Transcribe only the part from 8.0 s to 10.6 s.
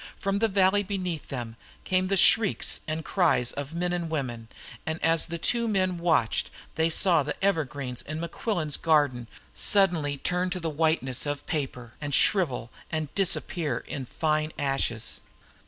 in Mequillen's garden suddenly turn to